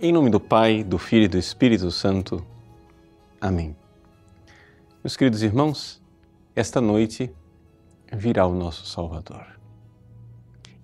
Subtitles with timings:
[0.00, 2.46] Em nome do Pai, do Filho e do Espírito Santo.
[3.40, 3.74] Amém.
[5.02, 6.00] Meus queridos irmãos,
[6.54, 7.34] esta noite
[8.12, 9.44] virá o nosso Salvador.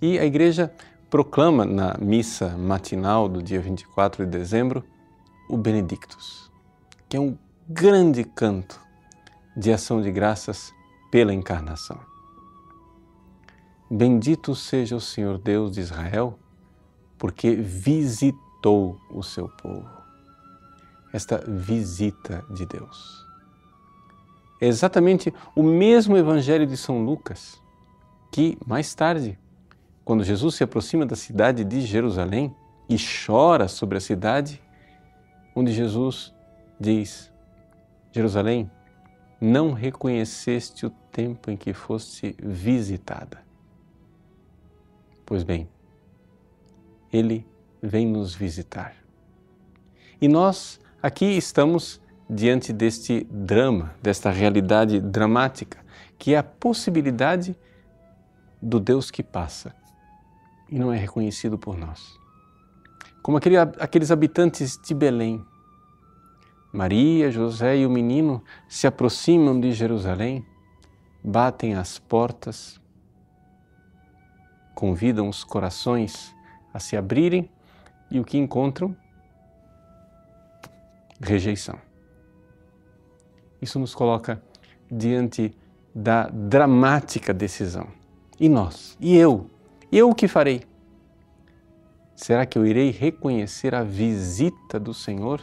[0.03, 0.75] E a Igreja
[1.09, 4.82] proclama na missa matinal do dia 24 de dezembro
[5.49, 6.51] o Benedictus,
[7.09, 7.39] que é um
[7.69, 8.81] grande canto
[9.57, 10.75] de ação de graças
[11.12, 12.01] pela encarnação.
[13.89, 16.37] Bendito seja o Senhor Deus de Israel,
[17.16, 18.42] porque visitou
[18.73, 19.88] o seu povo.
[21.12, 23.24] Esta visita de Deus.
[24.60, 27.60] É exatamente o mesmo Evangelho de São Lucas
[28.32, 29.38] que, mais tarde,
[30.04, 32.54] quando Jesus se aproxima da cidade de Jerusalém
[32.88, 34.62] e chora sobre a cidade,
[35.54, 36.34] onde Jesus
[36.80, 37.32] diz:
[38.12, 38.70] Jerusalém,
[39.40, 43.42] não reconheceste o tempo em que foste visitada.
[45.24, 45.68] Pois bem,
[47.12, 47.46] Ele
[47.87, 48.95] vem nos visitar.
[50.21, 55.85] E nós aqui estamos diante deste drama, desta realidade dramática,
[56.18, 57.55] que é a possibilidade
[58.60, 59.74] do Deus que passa
[60.71, 62.18] e não é reconhecido por nós.
[63.23, 65.44] Como aquele, aqueles habitantes de Belém.
[66.72, 70.44] Maria, José e o menino se aproximam de Jerusalém,
[71.22, 72.81] batem as portas,
[74.75, 76.34] convidam os corações
[76.72, 77.49] a se abrirem
[78.10, 78.97] e o que encontram?
[81.21, 81.78] Rejeição.
[83.61, 84.43] Isso nos coloca
[84.91, 85.56] diante
[85.94, 87.88] da dramática decisão.
[88.38, 88.97] E nós?
[89.00, 89.49] E eu?
[89.91, 90.62] Eu o que farei?
[92.16, 95.43] Será que eu irei reconhecer a visita do Senhor?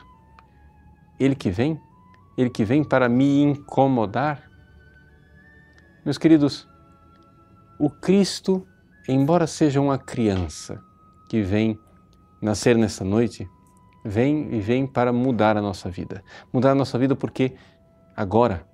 [1.20, 1.80] Ele que vem?
[2.38, 4.50] Ele que vem para me incomodar?
[6.03, 6.68] Meus queridos,
[7.80, 8.66] o Cristo
[9.08, 10.81] embora seja uma criança
[11.30, 11.80] que vem
[12.42, 13.47] nascer nessa noite,
[14.03, 16.23] vem e vem para mudar a nossa vida.
[16.52, 17.53] Mudar a nossa vida porque
[18.16, 18.66] agora,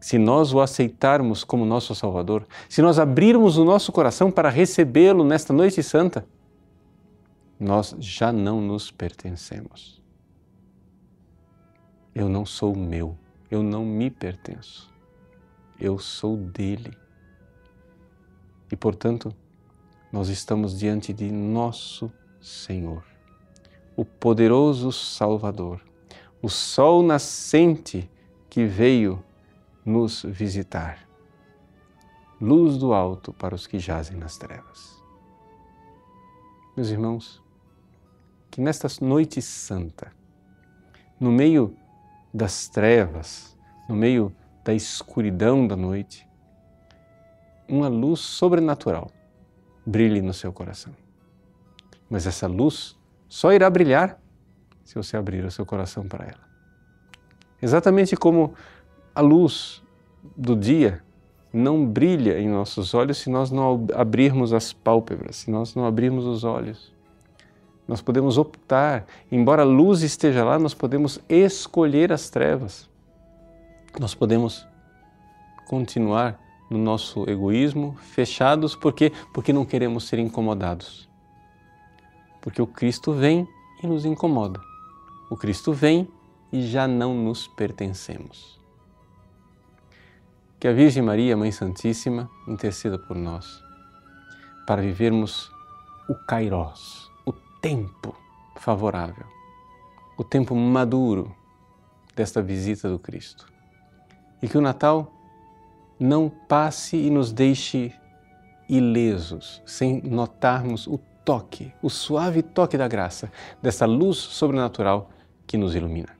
[0.00, 5.24] se nós o aceitarmos como nosso Salvador, se nós abrirmos o nosso coração para recebê-lo
[5.24, 6.26] nesta noite santa,
[7.58, 10.00] nós já não nos pertencemos.
[12.14, 13.16] Eu não sou meu,
[13.50, 14.92] eu não me pertenço.
[15.80, 16.96] Eu sou dele.
[18.70, 19.34] E, portanto,
[20.12, 23.04] nós estamos diante de nosso Senhor,
[23.96, 25.80] o poderoso Salvador,
[26.40, 28.08] o sol nascente
[28.48, 29.22] que veio
[29.84, 31.08] nos visitar,
[32.40, 35.02] luz do alto para os que jazem nas trevas.
[36.76, 37.42] Meus irmãos,
[38.50, 40.12] que nesta noite santa,
[41.18, 41.76] no meio
[42.32, 44.32] das trevas, no meio
[44.62, 46.28] da escuridão da noite,
[47.68, 49.10] uma luz sobrenatural
[49.84, 50.94] brilhe no seu coração.
[52.08, 52.96] Mas essa luz
[53.28, 54.18] só irá brilhar
[54.84, 56.48] se você abrir o seu coração para ela.
[57.60, 58.54] Exatamente como
[59.14, 59.82] a luz
[60.36, 61.02] do dia
[61.52, 66.24] não brilha em nossos olhos se nós não abrirmos as pálpebras, se nós não abrirmos
[66.24, 66.92] os olhos.
[67.86, 72.88] Nós podemos optar, embora a luz esteja lá, nós podemos escolher as trevas.
[73.98, 74.66] Nós podemos
[75.66, 76.38] continuar
[76.70, 79.10] no nosso egoísmo, fechados, por quê?
[79.32, 81.07] Porque não queremos ser incomodados.
[82.48, 83.46] Porque o Cristo vem
[83.82, 84.58] e nos incomoda.
[85.28, 86.08] O Cristo vem
[86.50, 88.58] e já não nos pertencemos.
[90.58, 93.62] Que a Virgem Maria, Mãe Santíssima, interceda por nós,
[94.66, 95.52] para vivermos
[96.08, 98.16] o Kairos, o tempo
[98.56, 99.26] favorável,
[100.16, 101.36] o tempo maduro
[102.16, 103.46] desta visita do Cristo.
[104.40, 105.12] E que o Natal
[106.00, 107.94] não passe e nos deixe
[108.70, 110.96] ilesos, sem notarmos o
[111.28, 113.30] toque, o suave toque da graça,
[113.60, 115.10] dessa luz sobrenatural
[115.46, 116.16] que nos ilumina.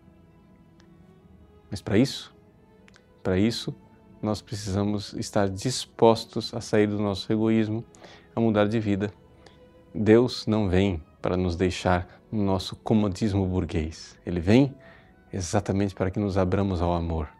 [1.70, 2.30] Mas para isso,
[3.22, 3.74] para isso,
[4.20, 7.82] nós precisamos estar dispostos a sair do nosso egoísmo,
[8.36, 9.10] a mudar de vida.
[9.94, 14.14] Deus não vem para nos deixar no nosso comodismo burguês.
[14.26, 14.74] Ele vem
[15.32, 17.30] exatamente para que nos abramos ao amor.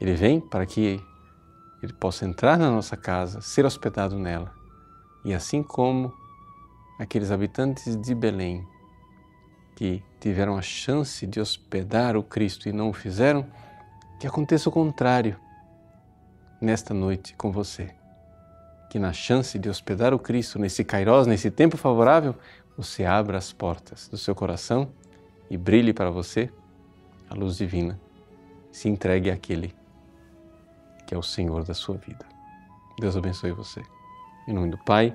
[0.00, 0.98] Ele vem para que
[1.82, 4.50] ele possa entrar na nossa casa, ser hospedado nela.
[5.26, 6.24] E assim como
[6.98, 8.66] aqueles habitantes de Belém
[9.74, 13.46] que tiveram a chance de hospedar o Cristo e não o fizeram,
[14.18, 15.36] que aconteça o contrário
[16.60, 17.90] nesta noite com você.
[18.88, 22.34] Que na chance de hospedar o Cristo, nesse Kairos, nesse tempo favorável,
[22.76, 24.88] você abra as portas do seu coração
[25.50, 26.50] e brilhe para você
[27.28, 28.00] a luz divina.
[28.72, 29.74] Se entregue àquele
[31.06, 32.26] que é o Senhor da sua vida.
[32.98, 33.82] Deus abençoe você.
[34.48, 35.14] Em nome do Pai,